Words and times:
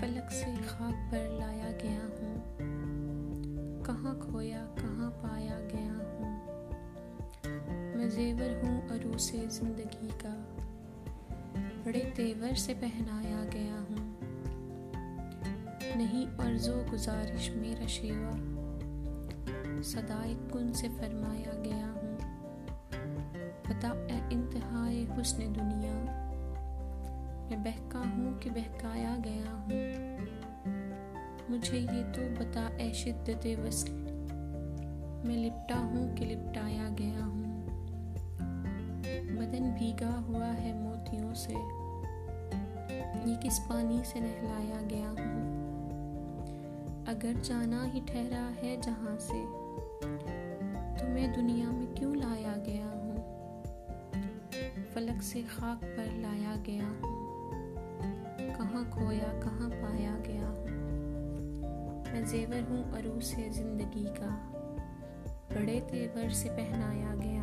फलक 0.00 0.30
से 0.30 0.56
खाक 0.56 0.94
पर 0.94 1.38
लाया 1.40 1.70
गया 1.70 2.02
हूँ। 2.02 2.32
कहाँ 3.82 4.18
खोया, 4.18 4.58
कहाँ 4.58 5.10
पाया 5.10 5.58
गया 5.58 5.92
हूँ। 5.92 6.30
मैं 7.96 8.10
जेवर 8.10 8.64
हूँ 8.64 8.88
अरूस 8.88 9.32
ज़िंदगी 9.32 10.08
का 10.08 10.34
बड़े 11.86 12.00
तेवर 12.16 12.54
से 12.54 12.74
पहनाया 12.74 13.44
गया 13.44 13.74
हूँ। 13.74 14.16
नहीं 15.96 16.26
अर्जो 16.26 16.90
गुजारिश 16.90 17.50
मेरा 17.50 17.86
शेवा, 17.86 18.32
सदाए 19.82 20.34
कुन 20.34 20.72
से 20.72 20.88
फरमाया 20.88 21.52
गया 21.52 21.86
हूँ। 21.86 22.18
पता 23.68 23.88
ए 23.88 24.28
इंतहाए 24.32 25.04
हुस्न 25.04 25.38
दुनिया 25.38 25.75
मैं 27.50 27.62
बहका 27.62 27.98
हूँ 27.98 28.38
कि 28.38 28.50
बहकाया 28.50 29.16
गया 29.16 29.50
हूँ। 29.50 29.74
मुझे 31.50 31.78
ये 31.78 32.02
तो 32.12 32.22
बता 32.40 32.66
ए 32.80 32.92
शिद्दत 32.92 33.46
वसल 33.60 33.92
मैं 35.28 35.36
लिपटा 35.36 35.76
हूँ 35.76 36.14
कि 36.16 36.24
लिपटाया 36.24 36.88
गया 36.88 37.24
हूँ। 37.24 37.44
बदन 39.38 39.70
भीगा 39.78 40.10
हुआ 40.28 40.46
है 40.46 40.72
मोतियों 40.82 41.34
से, 41.34 41.54
ये 43.30 43.36
किस 43.36 43.58
पानी 43.58 44.02
से 44.04 44.20
नहलाया 44.20 44.80
गया 44.80 45.08
हूँ? 45.08 45.54
अगर 47.08 47.40
जाना 47.40 47.82
ही 47.84 48.00
ठहरा 48.00 48.44
है 48.62 48.80
जहाँ 48.80 49.16
से 49.20 49.44
तो 50.98 51.08
मैं 51.08 51.32
दुनिया 51.32 51.70
में 51.70 51.94
क्यों 51.94 52.16
लाया 52.16 52.56
गया 52.68 52.86
हूँ? 52.86 53.16
फलक 54.94 55.22
से 55.22 55.42
खाक 55.42 55.84
पर 55.84 56.16
लाया 56.22 56.56
गया 56.56 56.86
हूँ। 56.86 57.15
मैं 62.16 62.24
जेवर 62.24 62.60
हूँ 62.62 62.82
अरूस 62.98 63.32
है 63.34 63.48
ज़िंदगी 63.52 64.04
का 64.18 64.28
बड़े 65.50 65.74
तेवर 65.90 66.30
से 66.32 66.48
पहनाया 66.50 67.14
गया 67.14 67.35